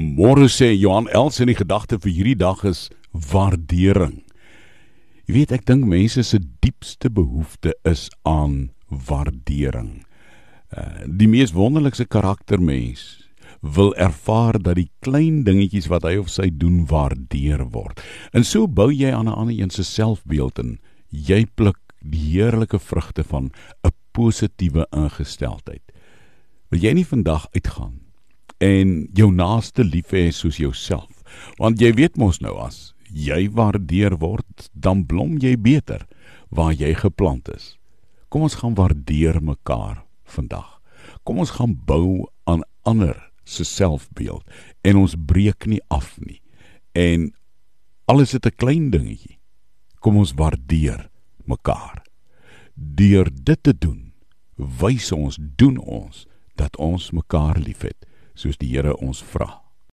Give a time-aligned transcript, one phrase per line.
[0.00, 4.22] Môre sê Johan Els en die gedagte vir hierdie dag is waardering.
[5.28, 10.06] Jy weet ek dink mense se diepste behoefte is aan waardering.
[10.72, 13.26] Uh, die mees wonderlikste karaktermens
[13.60, 18.00] wil ervaar dat die klein dingetjies wat hy of sy doen waardeer word.
[18.32, 20.78] En so bou jy aan 'n ander een se selfbeeld en
[21.10, 23.52] jy pluk die heerlike vrugte van
[23.84, 25.84] 'n positiewe ingesteldheid.
[26.70, 27.99] Wil jy nie vandag uitgaan
[28.60, 31.22] en jou naaste lief hê soos jouself.
[31.58, 36.04] Want jy weet mos nou as jy waardeer word, dan blom jy beter
[36.54, 37.74] waar jy geplant is.
[38.30, 40.78] Kom ons gaan waardeer mekaar vandag.
[41.26, 44.46] Kom ons gaan bou aan ander se selfbeeld
[44.86, 46.38] en ons breek nie af nie.
[46.94, 47.32] En
[48.06, 49.38] alles is 'n klein dingetjie.
[50.00, 51.10] Kom ons waardeer
[51.44, 52.02] mekaar.
[52.74, 54.12] Deur dit te doen,
[54.56, 58.06] wys ons doen ons dat ons mekaar liefhet
[58.40, 59.69] soos die Here ons vra.